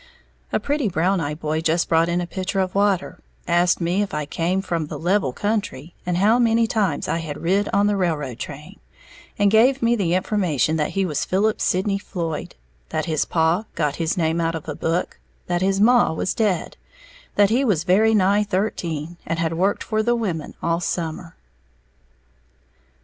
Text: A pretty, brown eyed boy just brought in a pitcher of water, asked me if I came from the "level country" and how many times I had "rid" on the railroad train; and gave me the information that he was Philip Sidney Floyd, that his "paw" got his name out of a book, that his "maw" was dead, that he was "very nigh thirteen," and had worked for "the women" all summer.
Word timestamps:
A 0.51 0.59
pretty, 0.59 0.89
brown 0.89 1.19
eyed 1.21 1.39
boy 1.39 1.61
just 1.61 1.87
brought 1.87 2.09
in 2.09 2.21
a 2.21 2.25
pitcher 2.25 2.59
of 2.59 2.73
water, 2.73 3.19
asked 3.47 3.79
me 3.79 4.01
if 4.01 4.15
I 4.15 4.25
came 4.25 4.63
from 4.63 4.87
the 4.87 4.97
"level 4.97 5.31
country" 5.31 5.93
and 6.07 6.17
how 6.17 6.39
many 6.39 6.65
times 6.65 7.07
I 7.07 7.19
had 7.19 7.37
"rid" 7.43 7.69
on 7.71 7.85
the 7.85 7.95
railroad 7.95 8.39
train; 8.39 8.79
and 9.37 9.51
gave 9.51 9.83
me 9.83 9.95
the 9.95 10.15
information 10.15 10.75
that 10.77 10.89
he 10.97 11.05
was 11.05 11.23
Philip 11.23 11.61
Sidney 11.61 11.99
Floyd, 11.99 12.55
that 12.89 13.05
his 13.05 13.25
"paw" 13.25 13.65
got 13.75 13.97
his 13.97 14.17
name 14.17 14.41
out 14.41 14.55
of 14.55 14.67
a 14.67 14.73
book, 14.73 15.19
that 15.45 15.61
his 15.61 15.79
"maw" 15.79 16.13
was 16.13 16.33
dead, 16.33 16.77
that 17.35 17.51
he 17.51 17.63
was 17.63 17.83
"very 17.83 18.15
nigh 18.15 18.41
thirteen," 18.43 19.17
and 19.27 19.37
had 19.37 19.53
worked 19.53 19.83
for 19.83 20.01
"the 20.01 20.15
women" 20.15 20.55
all 20.63 20.79
summer. 20.79 21.35